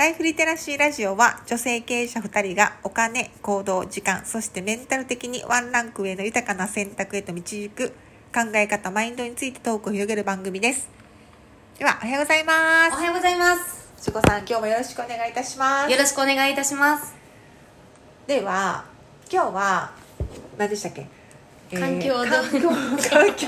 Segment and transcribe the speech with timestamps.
[0.00, 7.90] ライフリテラシーラジオは女性経営者2人がお金、行動、時間、そしてメンタル的にワンランク上の豊かな選択へと導く
[8.34, 10.88] 考え方、マインドについてトークを広げる番組です。
[11.78, 12.94] では、おはようございます。
[12.94, 13.92] おはようございます。
[14.02, 15.98] しこさん、今日もよろしくお願いいたしますよ。
[15.98, 17.14] ろしくお願いいたします。
[18.26, 18.86] では、
[19.30, 19.92] 今日は、
[20.56, 21.06] 何でしたっけ？
[21.78, 22.70] 環境をどう環境、
[23.10, 23.46] 環境。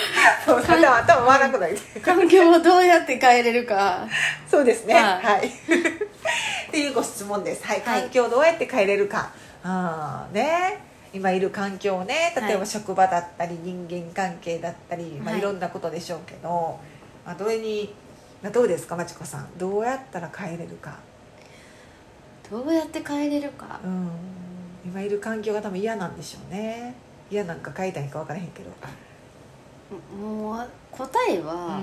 [0.44, 1.78] そう、頭、頭回らなくなる。
[2.02, 4.06] 環境をどうやって変えれるか。
[4.50, 4.94] そうですね。
[4.94, 5.50] ははいい。
[6.68, 7.64] っていうご質問です。
[7.64, 7.80] はい。
[7.80, 9.30] はい環境をどうやって変えれるか。
[9.64, 10.78] ああ、ね。
[11.12, 16.78] 今いる環境をね、例えばはい職場だったり、人間関係だったり、まあ、はいいろんなことでしょうけど。
[17.24, 17.94] まあ、どれに。
[18.42, 19.58] まあどうですか、まちこさん？
[19.58, 20.92] どうやったら変えれるか。
[22.50, 23.80] どうやって変えれるか。
[23.84, 24.10] うん。
[24.84, 26.94] 今いる環境が多分嫌なんでしょうね。
[27.30, 28.70] 嫌なんか変えたいんか分からへんけど。
[30.20, 31.80] もう答えは、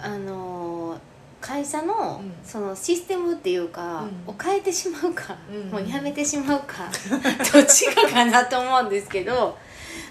[0.00, 0.98] あの
[1.44, 2.32] 会社の、うん。
[2.42, 4.34] そのシステムっていうか、うん。
[4.34, 5.70] を変えてしまうか、うん。
[5.70, 6.88] もうやめてしまうか
[7.52, 9.54] どっちかかなと思うんですけど、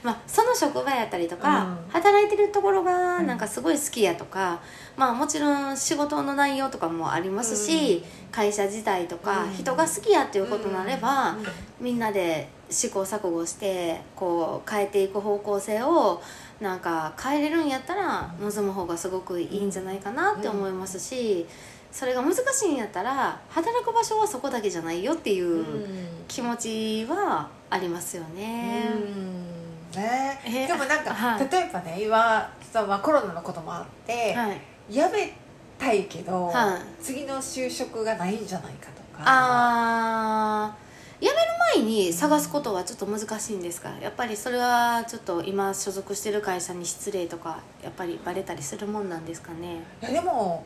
[0.04, 1.92] まあ、その職場やったりとか、うん。
[1.92, 3.28] 働いてるところがうん。
[3.28, 4.60] なんかすごい好きやとか、
[4.96, 9.54] まあ、もちろん仕事の内容とかもありますし、会社自体とか、うん。
[9.54, 11.46] 人が好きやっていうことになれば、うん。
[11.80, 16.22] みんなで試行錯誤してこう変えていく方向性を
[16.64, 21.46] なんか変えれるんやったら望む方がすごくいいんじゃないかなって思いますし
[21.92, 25.86] それが難しいんやったら働く場所はそこだけじゃないよっていううん。
[26.28, 28.90] 気持ちはありますよね。
[28.96, 29.92] うん。
[29.92, 31.48] ね、えでもなんか、はい。
[31.52, 35.34] 例えばね今そう、まあ、コロナのこともあって、はい、辞め
[35.78, 37.04] たいけど、はい。
[37.04, 39.24] 次の就職がないんじゃないかとか。
[39.26, 40.83] あー
[41.24, 41.38] 辞める
[41.78, 43.90] 前に探すことはちょっと難しいんですか？
[44.02, 49.84] やっぱりそれはちょっと今所属してる会社に失礼とかやっぱりバレたりするもんなんですかね？
[50.02, 50.66] いやでも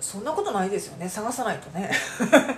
[0.00, 1.06] そんなことないですよね。
[1.06, 1.90] 探さないとね、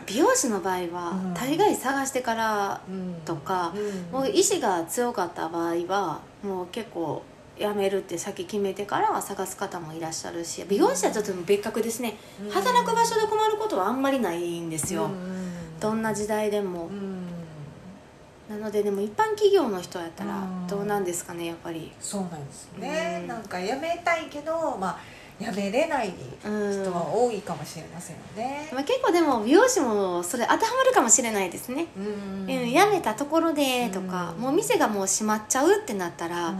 [0.06, 3.74] 美容師の場合はうん大概探してからうんとか
[4.12, 4.20] うん。
[4.20, 7.24] もう意志が強かった場合はもう結構
[7.58, 12.16] 辞めるって先決めてから探す方もいらっしゃるし美容師はちょっと別格ですね。
[12.44, 12.50] うん。
[12.50, 15.06] 働く場所で困ることはあんまりないんですよ。
[15.06, 15.80] うん。
[15.80, 16.86] どんな時代でも。
[16.86, 17.13] うん
[18.48, 20.66] なのででも一般企業の人やったらうん。
[20.66, 21.92] どうなんですかねやっぱり。
[22.00, 23.26] そうなんですよね、うん。
[23.28, 24.98] なんか辞めたいけどまあ
[25.40, 26.12] 辞めれない
[26.42, 32.42] 人は多いかもしれませんよね、まあ、結構でも美容師もそれ当てはまるかもしれないですね、うん。
[32.42, 34.42] うん、辞めたところでとか、うん。
[34.42, 36.54] もう店がもう閉まっちゃうってなったら、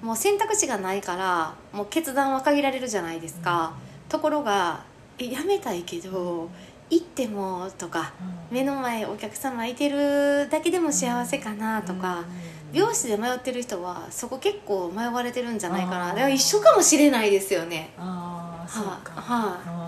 [0.00, 3.72] もう選択肢がないからもう決断は限られるじゃないですか、
[4.08, 4.84] ところが
[5.18, 6.48] え辞めたいけど
[6.90, 8.12] 行ってもとか
[8.50, 12.24] 目の前お客様いてるだけでも幸せかなとか、
[12.72, 16.00] 美容師で迷ってる人はそこ結構迷われてるんじゃないかな。
[16.00, 16.08] あー。
[16.10, 17.92] だから一緒かもしれないですよね。
[17.96, 19.80] ああはあ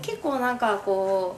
[0.00, 1.36] 結構なんかこ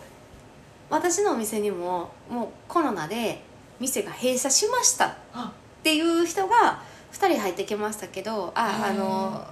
[0.91, 3.43] う私のお店にももうコロナで
[3.81, 5.53] 店が閉鎖しましたっあ
[5.83, 9.47] ていう人が2人入ってきましたけどああの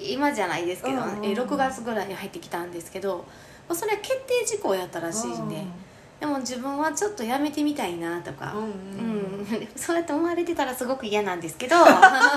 [0.00, 3.24] 今じゃないですけど、うんうんえ6月ぐらいに入ってきたんですけど
[3.68, 5.64] まあそれは決定事項やったらしいんで、
[6.20, 11.76] でも自分はちょっとやめてみたいなとか、うんうんうん、そうやって思われてたらすごく嫌なんですけど。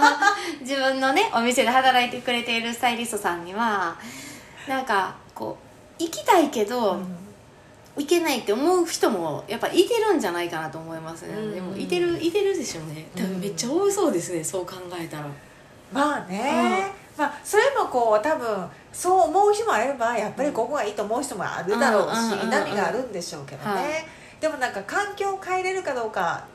[0.62, 3.96] 自分のねお店で働いてくれているスタイリストさんには
[4.68, 5.58] なんかこ
[6.00, 7.00] う行きたいけど、
[7.96, 11.53] 行けないって思う人もやっぱいてるんじゃないかなと思いますね、うん。
[11.53, 13.07] でもいてるいてるでしょうね。
[13.16, 15.28] 多分めっちゃ多そうですね、そう考えたら。
[15.94, 23.85] まあね、まあそれもこう多分そう思う日もあればやっぱりここがいいと思う人もあるだろうし、うん波があるんでしょうけどね、はい。
[24.39, 26.45] でもなんか環境を変えれるかどうか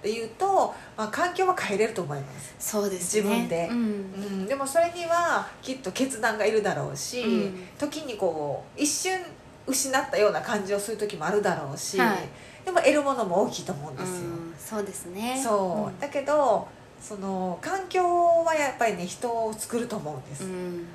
[0.00, 3.22] っていうと、まあ、環境は変えれると思います、そうですね。
[3.22, 3.68] 自分で。
[3.70, 3.76] うん。
[3.76, 3.80] う
[4.42, 7.68] ん、でもそれにはきっと決断がいるだろうし、うん。
[7.78, 9.20] 時にこう一瞬
[9.64, 12.18] 失ったような感じをする時もあるだろうし、はい。
[12.64, 14.54] でも得るものも大きいと思うんですよ、うん。
[14.58, 15.40] そうですね。
[15.40, 16.00] そう、ん。
[16.00, 16.66] だけど
[17.00, 18.02] その環境
[18.44, 20.86] はやっぱりね人を作ると思うんです、うん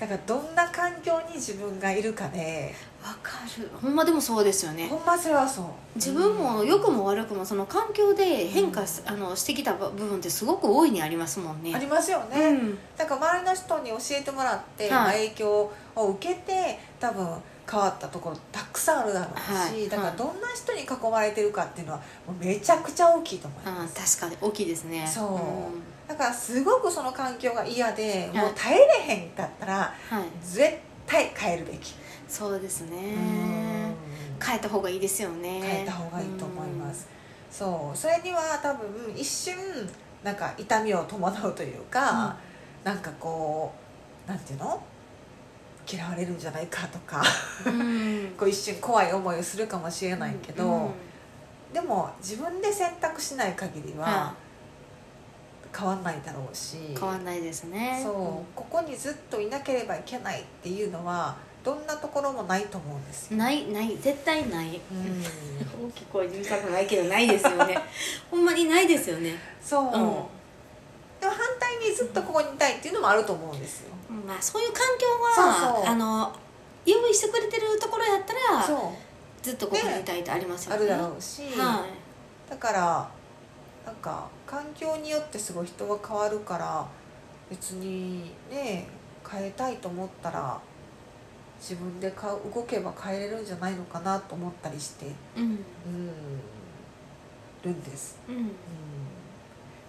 [0.00, 2.74] だからどんな環境に自分がいるかで。
[3.04, 3.68] わかる。
[3.82, 4.88] ほんまでもそうですよね。
[4.88, 5.64] ほんまそれはそう。
[5.96, 11.74] 自分も良くも悪くもその環境で変化す、あのしてきた部分ってすごく大いにありますもんね。
[11.74, 12.78] ありますよね、うん。
[12.96, 14.92] だから周りの人に教えてもらって、はい。
[14.92, 17.28] まあ影響を受けて多分
[17.70, 19.86] 変わったところたくさんあるだろうし、はい。
[19.86, 22.00] だからはいどんな人に囲まれてるかっていうのは
[22.40, 25.06] めちゃくちゃ大きいと思いあます、確かに大きいですね。
[25.06, 25.34] そう。
[25.34, 25.40] うん
[26.10, 28.44] だからすごくその環境が嫌で、はい。
[28.44, 28.78] もう耐え
[29.08, 30.24] れへんかったらはい。
[30.42, 31.94] 絶対変えるべき、
[32.28, 33.14] そうですね。
[33.14, 33.94] うん。
[34.44, 35.60] 変えた方がいいですよね。
[35.62, 37.06] 変えた方がいいと思います、
[37.48, 37.96] そう。
[37.96, 39.54] それには多分一瞬
[40.24, 42.36] なんか痛みを伴うというか、
[42.82, 43.72] なんかこ
[44.26, 44.82] うなんていうの？
[45.88, 47.22] 嫌われるんじゃないかとか
[47.66, 48.32] うん。
[48.38, 50.92] こう一瞬怖い思いをするかもしれないけど、うん。
[51.72, 54.34] でも自分で選択しない限りはは
[55.76, 58.00] 変わんないだろうし、変わんないですね。
[58.02, 58.14] そう。
[58.54, 63.36] ここにずっといなければいけないっていうのはどんなところもないと思うんですよ。
[63.36, 63.96] ないない。
[63.96, 65.24] 絶対ない、うん。
[65.88, 67.78] 大きい声で言いたくないけどないですよね。
[68.30, 69.36] ほんまにないですよね。
[69.62, 69.92] そう、うん。
[69.92, 70.26] でも
[71.20, 73.90] 反対にずっとここにいたいっていうのもあると思うんですよ。
[74.26, 75.06] まあそういう環境
[75.42, 75.86] はそうそう。
[75.86, 76.32] あの
[76.86, 78.66] 用意してくれてるところやったら
[79.42, 80.76] ずっとここにいたいってありますよね。
[80.76, 81.84] あるだろうし、は
[82.48, 83.08] だから
[83.90, 86.86] なんか環境によってすごい人が変わるから
[87.50, 88.86] 別にね
[89.28, 90.60] 変えたいと思ったら
[91.60, 95.42] 自分でか動けば変えれるんじゃないのかなと思ったりしていうん。
[95.42, 95.58] うん
[97.64, 98.16] るんです。
[98.28, 98.36] うん。
[98.36, 98.50] うん。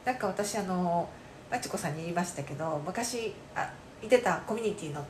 [0.04, 1.08] なんか私あの
[1.52, 3.72] まちこさんに言いましたけど昔あ
[4.02, 5.06] いてたコミュニティの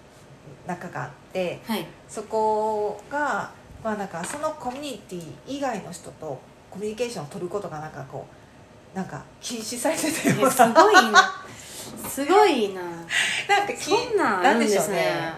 [0.67, 1.85] 中があってはい。
[2.09, 3.51] そこが
[3.81, 8.40] まあなんかそのコミュニティ以外の人とコミュニケーションを取ることがなんかこう
[8.93, 11.41] なんか禁止されてたようすごいな
[12.09, 12.81] すごいな。
[12.81, 15.33] なんか禁そんなんあなんでしょうるんですねね。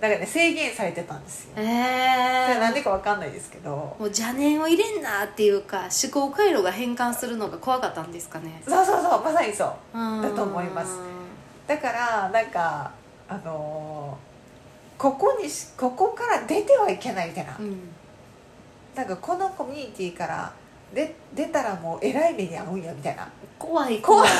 [0.00, 3.70] なんかね制限されてたんですよ、えそれなんえでかわかんないですけど。
[3.70, 8.62] もう邪念を入れんなっていうか思考回路が変換するのが怖かったんですかね。
[8.66, 9.68] そうそうそうまさにそう。
[9.94, 10.98] だと思います。
[11.66, 12.90] だからなんか
[13.28, 14.36] あのー
[14.98, 17.78] ここにしここから出てはいけないみたいな、うん。
[18.94, 20.52] なんかこのコミュニティから
[20.94, 23.28] で出たらもうえらい目に遭うんやみたいな。
[23.58, 24.30] 怖い怖い。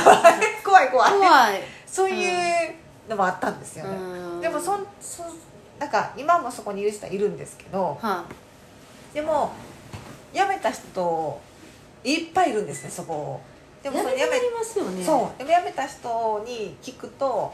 [0.65, 1.63] 怖い怖い怖い。
[1.87, 2.75] そういう
[3.09, 4.41] のもあったんですよね、うん。
[4.41, 5.25] でもそんそ
[5.79, 8.25] なんか今もそこにいる人はいるんですけどは
[9.13, 9.53] でも
[10.33, 11.41] 辞めた人
[12.05, 13.41] いっぱいいるんですねそこ
[13.83, 15.05] でいもその辞めますよね。
[15.05, 15.39] そう。
[15.39, 17.53] でも辞めた人に聞くとは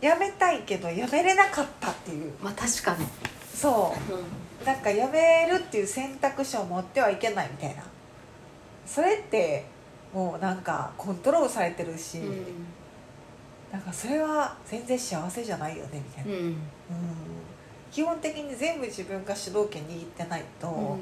[0.00, 2.28] 辞めたいけど辞めれなかったっていう。
[2.28, 3.06] いまあ確かに。
[3.54, 7.82] そうなんか辞めるっていう選択肢を持ってはいけないみたいな。
[8.86, 9.64] それって
[10.14, 12.46] もうなんかコントロールされてるし、うん。
[13.72, 16.40] なんかそれは全然幸せじゃないよねみたいな、うん。
[16.40, 16.56] うん。
[17.90, 20.98] 基本的に全部自分が主導権握ってないと、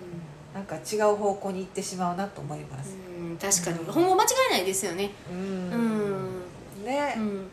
[0.52, 2.96] なんか違う方向に行ってしまうなと思います。
[2.96, 3.36] うん。
[3.38, 3.78] 確かに。
[3.78, 5.10] うんほんま間違いないですよね。
[5.30, 5.36] うん。
[5.36, 6.84] うん。
[6.84, 7.22] ね、うん。
[7.22, 7.50] うん。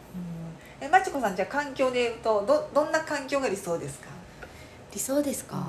[0.79, 4.07] えまちこさんじゃあ環境で言うとどどんな環境が理想ですか？
[4.93, 5.63] 理想ですか、うん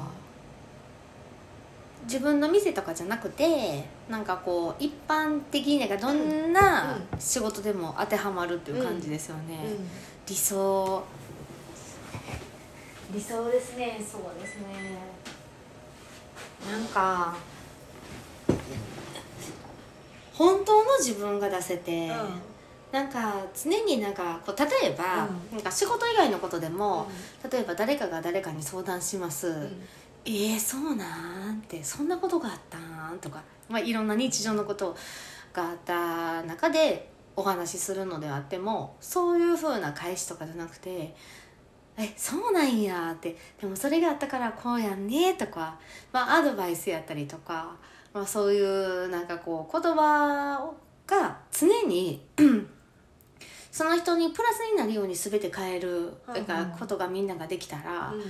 [2.04, 7.20] 自分の店とかじゃなくてなんかこう一般的にどんなうん。
[7.20, 9.88] 仕事でも当てはまるっていう感じですよね、うん。
[10.26, 11.02] 理想。
[13.12, 14.00] 理想ですね。
[14.00, 14.99] そうですね。
[16.70, 17.34] なんか
[20.34, 22.10] 本当の自分が出せて、
[22.90, 25.56] なんか常になんかこう例えば、うん。
[25.56, 27.06] なんか仕事以外のことでも、
[27.50, 29.82] 例えば誰かが誰かに相談します、うん
[30.25, 31.59] えー、そうなん？
[31.59, 33.19] ってそんなことがあったん？
[33.19, 34.97] とか、まあ、いろんな日常のこと
[35.53, 41.15] があった中でお話しするのであってもそういうふうな返しとかじゃなくて
[41.99, 45.79] 「えそうなんや」って「でもそれがあったからこうやんね」とか、
[46.13, 47.75] まあ、アドバイスやったりとか、
[48.13, 50.73] まあ、そういうなんかこう言葉
[51.07, 52.25] が常に
[53.73, 58.11] その人にプラスになるように全て変えるうんことがみんなができたら。
[58.11, 58.23] うん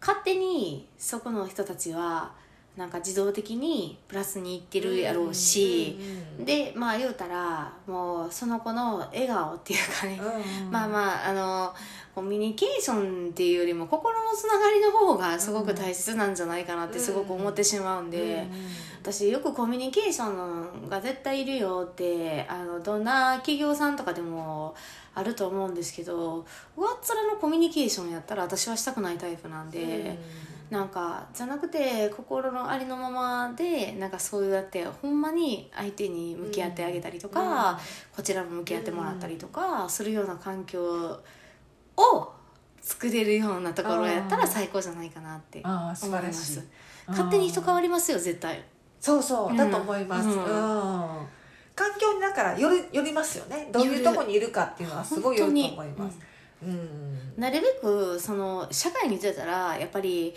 [0.00, 2.34] 勝手にそこの人たちは
[2.76, 5.98] なんか自動的にプラスにいってるやろうし、
[6.38, 10.20] うんでまあ言うたらもうその子の笑顔っていうかね、
[10.64, 11.74] うんまあまああの
[12.14, 18.46] コミュニケーションっていうよりも心のつながりの方がすごく大切なんじゃないかなってすごく思ってしまうんで、
[19.02, 24.74] 私よくコミュニケーションが絶対いるよってあのどんな企業さんとかでも
[25.14, 30.18] あると思うんですけど上っ面のコミュニケーションやったら私はしたくないタイプなんで、
[30.70, 37.78] なんかじゃなくて心のありのままでなんかそうやってほんまに相手に向き合ってあげたりとか、
[38.14, 41.20] こちらも向き合ってもらったりとかするような環境
[41.96, 42.32] を
[42.80, 46.66] 作れるようなところやったら最高じゃないかなって思います。
[47.06, 48.64] 勝手に人変わりますよ絶対。
[49.00, 50.36] そうそううんだと思います、ううん。
[50.36, 50.46] ん。
[51.76, 53.68] 環境にだからよりよりますよね。
[53.70, 56.22] どういうとこにいるかっていうのはすごいよると思います、うん
[57.36, 60.34] なるべくその社会に出たらやっぱり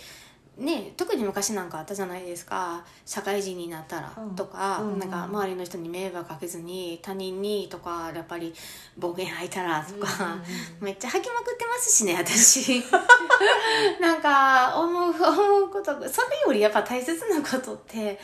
[0.59, 2.83] ね特に昔なんかあったじゃないですか。
[3.05, 4.35] 社会人になったらうん。
[4.35, 8.53] とか、うんなんか周りの人に迷惑かけずに他人にとかやっぱり
[8.97, 10.37] 暴言吐いたらとか、
[10.81, 12.83] めっちゃ吐きまくってますしね私。
[14.01, 18.19] なんか思う思うことそれよりやっぱ大切なことって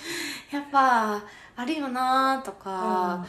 [0.51, 1.21] やっぱ
[1.57, 3.25] あるよなとか、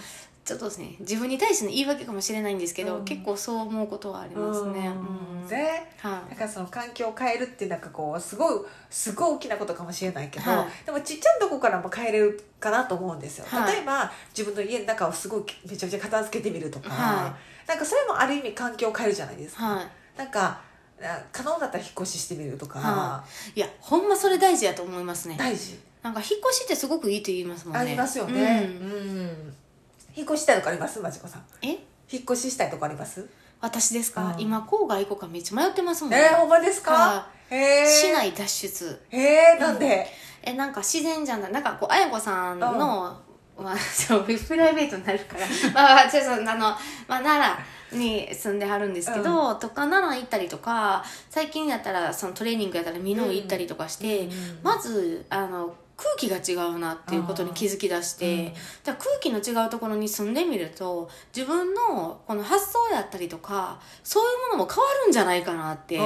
[0.47, 3.05] ちょっとですね自分に対しての言い訳かもしれないんですけど、うん。
[3.05, 4.87] 結構そう思うことはありますね。
[4.87, 5.43] うん。
[5.43, 5.49] うん。
[5.49, 5.91] ね。
[5.99, 6.31] はい。
[6.31, 10.87] だからその環境を変えるってなんかこうすごいすごい大きなことかもしれないけど、はい。
[10.87, 13.75] でもちっちゃいとこからも変えれるかなと思うんですよ、はい。
[13.75, 17.37] 例えば自分の家の中をすごいめちゃくちゃ片付けてみるとか、は
[17.67, 20.61] なんかそれもある意味環境を変えるじゃないですか、はなんか
[21.03, 23.25] あ可能だったら引っ越ししてみるとか、は
[23.55, 25.35] い、いやほんまそれ大事やと思いますね。
[25.37, 25.79] 大事。
[26.03, 27.81] なんか引っ越しってすごくいいと言いますもんね。
[27.81, 28.87] ありますよね、うん。
[28.87, 28.89] う
[29.25, 29.55] ん
[30.17, 30.99] 引っ越ししたいとこあります？
[31.01, 31.45] まちこさん。
[31.63, 31.69] え？
[32.11, 33.29] 引っ越ししたいとこあります？
[33.61, 34.41] 私ですか、うん。
[34.41, 36.15] 今郊外行こうかめっちゃ迷ってますもん。
[36.15, 36.93] えー、ほんまですか？
[36.93, 39.03] はへえ市内脱出。
[39.11, 39.19] へ
[39.57, 40.07] えなんで、
[40.43, 41.53] えなんか自然じゃない。
[41.53, 42.69] なんかこう綾子さんの、
[43.59, 45.47] まあ、 そうプライベートになるから。
[45.73, 47.59] まあちょっとあの、まあ、奈
[47.93, 54.59] 良に住んではるんですけど、とか奈良行ったりとか最近やったらそのトレーニングやったら美濃行ったりとかして、うん。
[54.63, 58.55] まずあの空気が違うなっていうことに気づき出して、うん。
[58.85, 65.99] じゃあ空気の違うところに住んでみると自分のこの発想やったりとかそういうものも変わるんじゃないかなって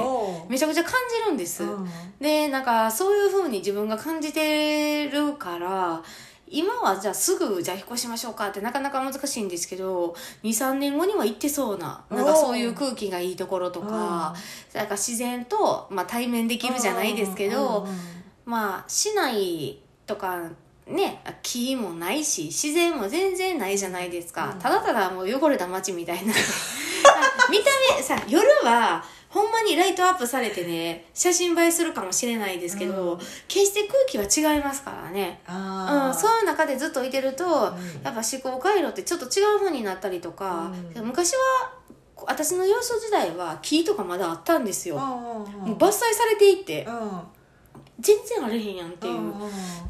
[0.49, 0.93] めちゃくちゃ感
[1.23, 1.65] じるんです。
[1.65, 1.89] うん。
[2.21, 6.03] でなんかそういうふうに自分が感じてるから
[6.51, 14.35] 今はじゃあすぐじゃあ引っ越しましょうかってなかなか難しいんですけど23年後には行ってそうななんかそういう空気がいいところとか
[14.75, 17.87] なんか自然と、まあ、対面できるじゃないですけど、
[18.45, 20.51] まあ市内とか
[20.87, 24.59] ね木もないし自然も全然ないじゃないですか、うん。
[24.59, 26.33] ただただもう汚れた街みたいな。
[27.51, 33.19] 見た目さ夜はほんまにライトアップされてね写真映えするかもしれないですけど、うん。
[33.49, 35.53] 決して空気は違いますからね、う
[36.11, 37.49] ん、そういう中でずっといてると、ん。
[37.49, 41.07] やっぱ思考回路ってちょっと違う風になったりとか、うん。
[41.07, 41.73] 昔は
[42.27, 46.85] 私の幼少時代は木とかまだあったんですよ、もう伐採されていって。
[46.85, 47.23] うん
[48.01, 49.33] 全然あれへんやんっていう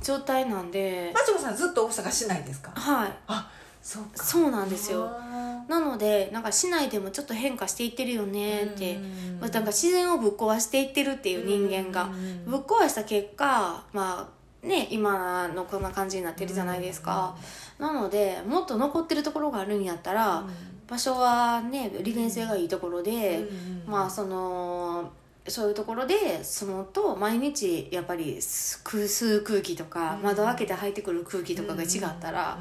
[0.02, 2.72] 状態なんで、マチコさんずっと大阪市内ですか？
[2.74, 3.12] はい。
[3.28, 3.50] あ
[3.80, 4.24] そうか。
[4.24, 5.08] そうなんですよ。
[5.10, 14.28] あなのでなんか市内でもちょっと変化していってるよーねって、うんまあ、なんか自然をぶっ壊していってるっていう人間が、うんぶっ壊した結果ま
[14.62, 17.36] あね今のこんな感じになってるじゃないですか、
[17.78, 20.44] なのでもっと残ってるところがあるんやったら、
[20.88, 23.38] 場所はね利便性がいいところで、
[23.86, 23.90] うん。
[23.90, 25.12] まあその
[25.48, 30.22] そういうところで住むと毎日やっぱり吸う空気とか、うん。
[30.22, 32.58] 窓開けて入ってくる空気とかが違ったら、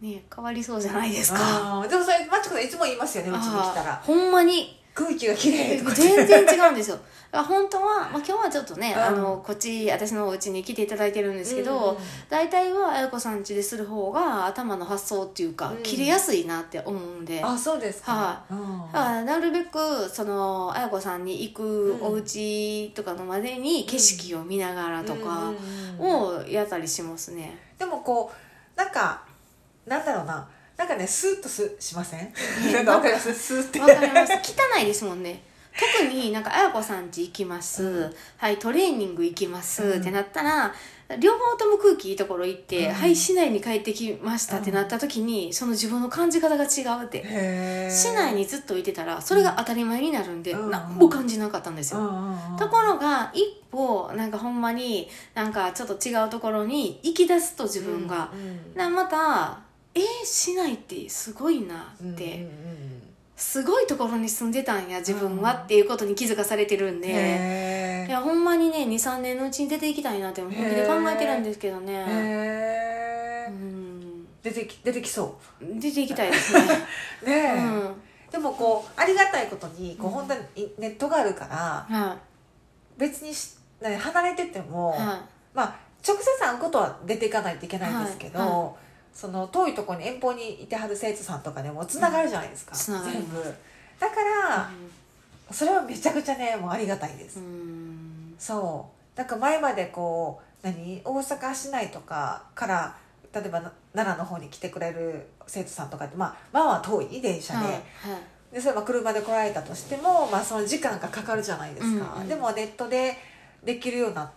[0.00, 1.86] ね変わりそうじゃないですか。
[1.88, 3.96] でもそれマチコさんいつも言いますよねうちに来たら。
[4.04, 5.94] ほんまに空気がきれいとか。
[5.94, 6.98] 全然違うんですよ。
[7.32, 9.02] 本当は、まあ、今日はちょっとね、うん。
[9.02, 11.96] あのこっち私のお家に来ていただいてるんですけど、うん。
[12.28, 15.82] 大体は綾子さん家でする方が頭の発想っていうか、うん。
[15.82, 17.42] 切れやすいなって思うんで。
[17.42, 18.12] あそうですか。
[18.12, 19.26] はうん。
[19.26, 25.52] なるべくその綾子さんに行くお家とかのまでに景色を見ながらとか
[25.98, 27.56] をやったりしますね。
[27.78, 29.22] でもこうなんか
[29.86, 32.32] なんだろうななんかねスーッとすしません？
[32.72, 33.32] なんかわかります。
[33.34, 33.80] スーって。
[33.80, 34.32] わかります。
[34.32, 35.42] 汚いですもんね。
[35.98, 38.14] 特になんか綾子さん家行きます、うん。
[38.36, 40.00] はいトレーニング行きます、うん。
[40.00, 40.74] ってなったら
[41.18, 42.92] 両方とも空気いいところ行って、うん。
[42.92, 47.88] はい市内に帰ってきましたってなった時に、その自分の感じ方が違うって。
[47.90, 50.70] 市内にずっといてたらそれが当たり前になるんで、うん。
[50.70, 52.00] 何も感じなかったんですよ、
[52.58, 58.76] ところが一歩なんかほんまになんかちょっと違うところに行き出すと自分が、うん。
[58.76, 59.58] なまた
[59.94, 63.02] えー、市内ってすごいなうんって、うんうん。
[63.36, 71.80] すごいところに住んでたんや自分はっていうことに気づかされてるんで、へいやほんまにね23年のうちに出ていきたいなって本気で考えてるんですけどー。
[71.80, 74.26] ねうん。
[74.42, 76.60] 出てき出てきそ出ていきたいですね。
[77.22, 78.02] う ねえ、うん。
[78.30, 80.14] でもこうありがたいことにこううん。
[80.14, 82.16] 本当にネットがあるからは
[82.96, 84.96] 別にしね離れてても、
[85.52, 88.48] まあ直接会うことは出ていかないといけないんですけど、はい。
[88.48, 88.72] は
[89.14, 93.42] その遠いところに遠方にいてはる生徒さんとかでもつながるじゃないですか、つながり全部。
[94.00, 94.70] だから、
[95.50, 98.34] それはめちゃくちゃねもうありがたいです、いうん。
[98.38, 99.16] そう。
[99.16, 101.02] だから前までこう何？
[101.04, 102.96] 大阪市内とかから
[103.34, 107.82] 例えばな奈良の方に来てくれる生徒さんとかってまあまあまあ遠い電車で、はいはい。
[108.54, 113.16] でそれは車で来られたとしても、まあ、その時間がかかるじゃないですか、うんうんでもネットで
[113.64, 114.30] できるような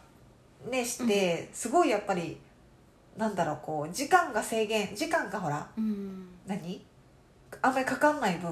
[0.70, 2.38] ねして、すごいやっぱり
[3.18, 6.28] なんだろうこう時間が制限時間がほらうん。
[6.46, 6.86] 何？
[7.62, 8.52] あんまりかかんない分、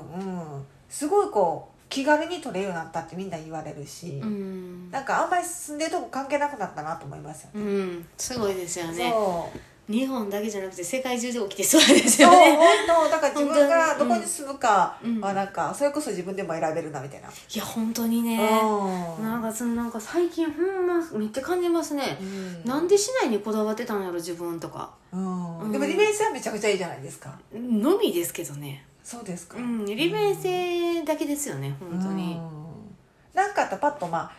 [0.88, 4.90] すごいこう気軽に取れるようになったってみんな言われるし、うん。
[4.90, 7.64] なんかあんまり住んでるとこ関係なくなったなと思いますようね。
[7.66, 8.08] ん。
[8.18, 9.12] すごいですよね。
[9.12, 9.52] そ
[9.90, 12.68] 日本だけじゃなくて世界中で起きてそうですそうよね本
[13.04, 13.10] 当。
[13.10, 15.20] だから自分がどこに住むかうん。
[15.20, 18.38] はなんかそれこそ自分でも選べるなみたいな、いや本当にね。
[18.38, 19.24] うん。
[19.24, 22.64] なんかそのなんか最近ほんまめっちゃ感じますね、うん。
[22.64, 24.92] なんで市内にこだわってたんやろ自分とか。
[25.12, 25.60] うん。
[25.60, 25.72] うん。
[25.72, 27.38] でも利便性はめちゃくちゃいいじゃないですか。
[27.54, 28.86] のみですけどね。
[29.04, 29.86] そうですか、うん。
[29.86, 32.96] 利便性だけですよね本当に、うん。
[33.34, 34.32] なんかあったらパッとまあ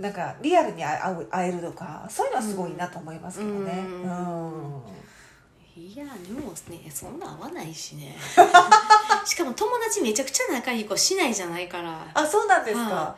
[0.00, 3.72] なんかリアルに会う会えるとかそういうのはすごいなと思いますけどね。
[3.78, 4.06] ううん。
[4.06, 4.82] ん、
[5.76, 8.16] いやでもねそんな合わないしね。
[9.24, 12.06] しかも友達めちゃくちゃ仲いい子市内じゃないから。
[12.14, 12.94] あそうなんですか。
[12.94, 13.16] は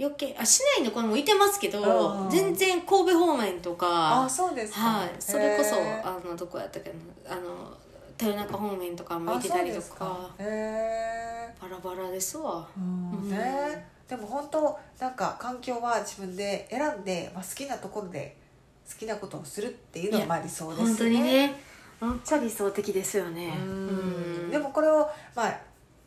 [0.00, 4.80] 余計あ市内の子もいてますけうんど全然神戸方面とあかそうですか。
[4.80, 5.10] はい。
[5.18, 6.90] それこそあのどこやったっけ
[7.26, 7.34] な。
[7.34, 7.76] あの
[8.20, 10.30] 豊中方面とかもいてたりとか。
[10.38, 12.66] へバラバラですわ。
[12.76, 18.36] うんねでも本当なんか環境は自分で選んで、まあ、好きなところで
[18.88, 20.86] 好きなことをするっていうのがまあ理想ですよね。
[20.86, 21.60] 本当にね。
[22.00, 23.52] めっちゃ理想的ですよね。
[23.60, 24.50] うん。
[24.50, 25.60] でもこれをまあ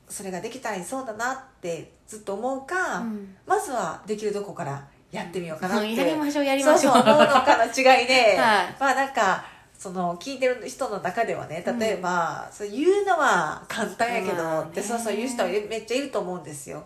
[0.10, 3.36] それができたらいいそうだなってずっと思うか、うん。
[3.46, 5.96] まずはできるとこからやってみようかなって、うん。
[5.96, 6.94] やりましょうやりましょう。
[6.94, 8.76] そうそう脳のかの違いで、 はい。
[8.80, 9.46] まあなんか
[9.78, 16.86] その聞いてる人の中ではね例えば、そう言うのは簡単やけど、ってそうそう言う人はめっちゃいると思うんですよ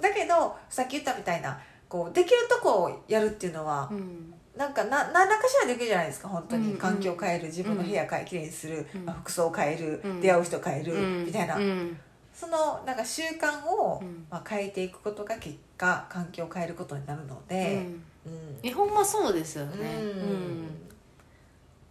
[0.00, 4.32] だけどさっき言ったみたいなこうできるとこをやるっていうのは、うん。
[4.56, 9.04] なんかな何らかしらできるじゃないですか本当に、環境を変える自分の部屋変えきれいにする、うん。
[9.04, 10.20] まあ、服装を変える、うん。
[10.20, 11.24] 出会う人変える、うん。
[11.26, 11.96] みたいな、うん。
[12.34, 14.26] そのなんか習慣を、うん。
[14.30, 18.02] まあ、変えていくことが結果環境を変えることになるのうで、ん。
[18.26, 18.58] うん。
[18.62, 20.02] えほんまそうですよね。
[20.02, 20.88] うん。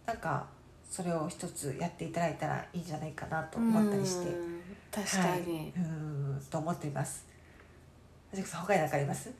[0.06, 0.46] なんか
[0.90, 4.64] それを一つやっていただいたらいいんじゃないかなと思ったりして、うん。
[4.90, 6.42] 確かに、はい、うん。
[6.50, 7.26] と思っています
[8.32, 9.30] 他に何かあります、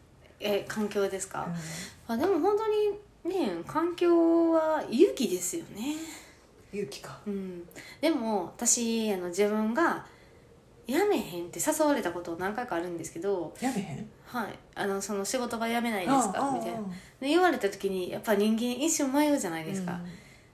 [0.40, 1.48] え環境ですか、
[2.08, 2.14] うん。
[2.14, 2.66] あでも本当
[3.30, 5.94] にね環境は勇気ですよね。
[6.72, 7.18] 勇気か。
[7.26, 7.62] うん。
[8.00, 10.04] でも私あの自分が
[10.86, 14.10] 辞めへんって誘われたこと何回かあるんですけどやめへん？
[14.26, 14.58] はい。
[14.74, 16.50] あのその仕事場辞めないですか？
[16.54, 16.84] みたいなうん。
[16.84, 16.90] うん
[17.20, 19.98] で言われた時にやっぱ人間一瞬迷うじゃないですか、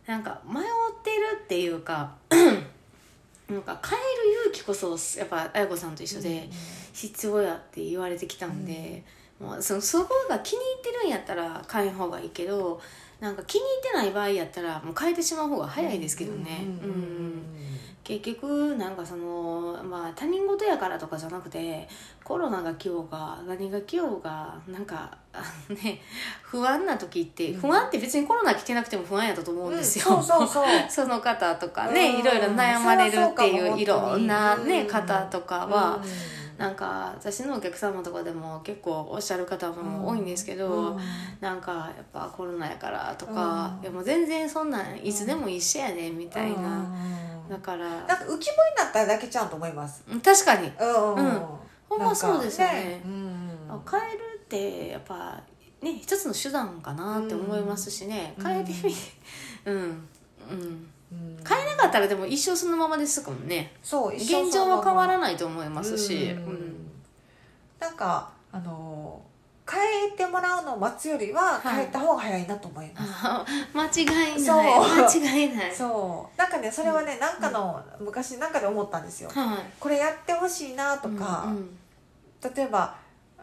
[0.06, 0.64] なんか迷っ
[1.04, 6.48] てるっていうか なんか変える勇気こそやっぱ綾子さんと一緒で
[6.94, 9.04] 必要やって言われてきたんで、
[9.40, 12.80] もうそそこが気に入ってるんやったら変えん方がいいけど
[13.20, 17.42] なんか気に入ってない場合やったらもう変えてしまう方が早いですけどね、うんうんうん
[18.04, 21.88] 結局なんかそのまあ他人事やからとかじゃなくて
[22.22, 25.16] コロナが来ようが何が来ようがなんか
[25.70, 25.98] ね
[26.44, 27.60] 不安な時ってうん。
[27.62, 30.64] 不安って別にコロナ来てなくても不安やったと思うんですよ、そうそうそう。
[30.86, 31.94] その方とかうん。
[31.94, 34.86] ねいろいろ悩まれるっていういろんなねうん。
[34.86, 40.98] 方とかはうんなんか私のお客様とかでも結構おっしゃる方も多いんですけど、うん。
[41.40, 43.82] なんかやっぱコロナやからとか、うん。
[43.82, 46.86] いやもう全然そんなんいつでも一緒やねみたいな、
[47.46, 47.48] うん。
[47.50, 47.88] だから。
[47.88, 50.04] なんか浮き彫りになったらだけちゃうと思います。
[50.10, 50.70] うん確かに。
[50.80, 51.42] うんうん
[51.88, 53.02] ほんまそうですよね。
[53.68, 55.40] なんか変えるってやっぱ
[55.82, 58.44] ね一つの手段かなって思いますしね、うん。
[58.44, 58.94] 変えてみ
[59.66, 59.74] うん。
[59.76, 59.88] うん。
[61.12, 61.44] うん。
[61.46, 63.72] 変えなかったらでも一生そのままですかもね。
[63.82, 66.90] そう一生現状は変わらいないと思いますし、うんうん。
[67.78, 69.22] なんかあの
[69.70, 71.76] 変えてもらうのを待つよりははい。
[71.76, 74.40] 変えた方が早いなと思います、あ間違いない。
[74.40, 74.56] そう。
[74.58, 75.74] 間違いない。
[75.74, 76.38] そう。
[76.38, 79.30] なんかねそれはねなんかの、昔なんかで思ったんですよ。
[79.32, 79.58] はい。
[79.78, 81.78] これやってほしいなとか、うんうん。
[82.54, 82.96] 例えば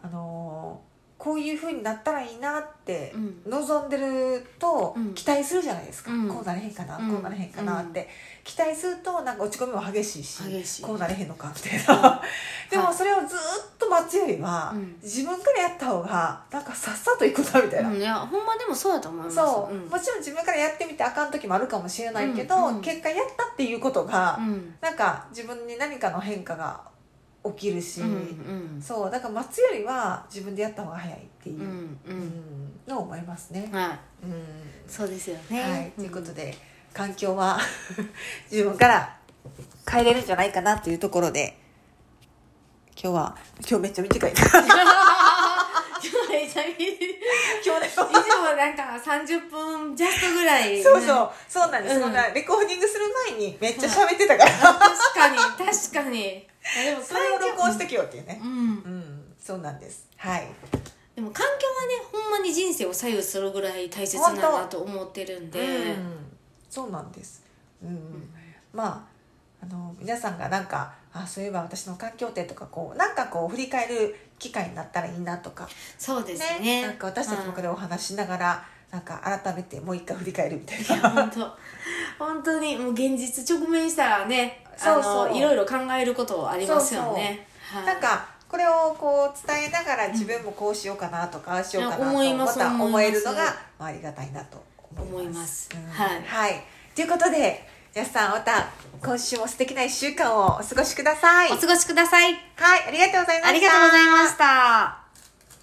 [0.03, 0.81] あの
[1.21, 3.41] こういうふうになったらいいなってうん。
[3.47, 5.13] 望んでるとうん。
[5.13, 6.27] 期待するじゃないですか、うん。
[6.27, 7.11] こうなれへんかな、うん。
[7.11, 8.09] こうなれへんかなって。
[8.43, 12.19] 期待するとなんか落ち込みも激しいしこうなれへんのかみたいな。
[12.71, 13.39] でもそれをずっ
[13.77, 14.97] と待つよりは、うん。
[15.03, 17.97] 自分からやった方がなんかさっさといくなみたいな、うん。
[17.97, 19.35] いやほんまでもそうだと思います。
[19.35, 19.87] そう、ん。
[19.87, 24.75] もちろん自分からやってみてあかん時もあるかもしれないけど、結果やったっていうことが、うん。
[24.81, 26.81] なんか自分に何かの変化が
[27.43, 28.81] 起きるし、うんうん。
[28.81, 33.69] そうだから待つよりは自分でやった方が早いっていうう、んううんんのを思いますね。
[33.71, 34.25] はい。
[34.25, 34.43] うん。
[34.87, 35.61] そうですよね。
[35.61, 36.55] はい、ということで
[36.93, 37.59] 環境は
[38.51, 39.17] 自分から
[39.89, 41.57] 変えれるんじゃないかなというところで
[43.01, 44.31] 今日は今日めっちゃ短い。
[46.31, 50.81] めちゃ今日ね以上なんか30分ジャストぐらい。
[50.81, 51.31] そうそう。
[51.47, 52.01] そうなんです、うん。
[52.01, 55.37] そんなレコーディングする前にめっちゃ喋ってたから、確かに。
[55.37, 56.47] 確かに。
[56.47, 56.50] あ
[56.85, 58.39] でもそれを録音してきようっていうね。
[58.43, 58.49] うん。
[58.49, 59.33] うん。
[59.39, 60.07] そうなんです。
[60.17, 60.47] はい。
[61.15, 66.25] でも環境はねほんまに人生を左右するぐらい大切なんだと思ってるんで、うん、
[66.69, 67.43] そうなんです、
[67.83, 68.29] うん。
[68.73, 69.07] ま
[69.61, 75.67] ああの皆さんがなんかあそういえば私の環境ってとかこうなんかこう振り返る機会になったらいいなとか。
[75.97, 76.81] そうですね。
[76.81, 81.09] なんか私たちの中でお話ししながら、なんか改めてもう一回振り返るみたいな。
[81.09, 81.57] 本当
[82.17, 85.37] 本当にもう現実直面したらねそうそう。
[85.37, 87.47] いろいろ考えることありますよね。
[87.71, 87.85] はい。
[87.85, 94.63] なんかこれをこう伝えながら自分もこうしようかなとかしようかなとまた思えるのがまあありがたいなと
[94.95, 95.09] 思います。
[95.13, 95.69] 思います。
[95.73, 95.89] うん。
[95.89, 96.23] はい。
[96.23, 96.63] はい、
[96.95, 98.69] ということで皆さんまた
[99.01, 101.51] 今週も素敵な1週間をお過ごしください。
[101.51, 102.33] お過ごしください。
[102.55, 103.47] はい、ありがとうございました。
[103.47, 105.00] ありがとうございました